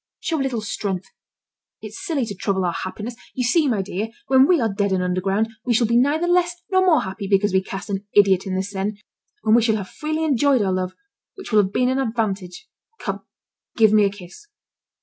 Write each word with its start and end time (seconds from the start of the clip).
Show 0.19 0.41
a 0.41 0.41
little 0.41 0.61
strength. 0.61 1.11
It's 1.79 2.03
silly 2.03 2.25
to 2.25 2.33
trouble 2.33 2.65
our 2.65 2.73
happiness. 2.73 3.15
You 3.35 3.43
see, 3.43 3.67
my 3.67 3.83
dear, 3.83 4.09
when 4.25 4.47
we 4.47 4.59
are 4.59 4.67
dead 4.73 4.91
and 4.91 5.03
underground, 5.03 5.49
we 5.63 5.75
shall 5.75 5.85
be 5.85 5.95
neither 5.95 6.27
less 6.27 6.55
nor 6.71 6.83
more 6.83 7.03
happy, 7.03 7.27
because 7.27 7.53
we 7.53 7.61
cast 7.61 7.87
an 7.91 8.07
idiot 8.11 8.47
in 8.47 8.55
the 8.55 8.63
Seine, 8.63 8.99
and 9.43 9.55
we 9.55 9.61
shall 9.61 9.75
have 9.75 9.89
freely 9.91 10.23
enjoyed 10.23 10.63
our 10.63 10.73
love 10.73 10.95
which 11.35 11.51
will 11.51 11.61
have 11.61 11.71
been 11.71 11.87
an 11.87 11.99
advantage. 11.99 12.67
Come, 12.99 13.27
give 13.77 13.93
me 13.93 14.03
a 14.05 14.09
kiss." 14.09 14.47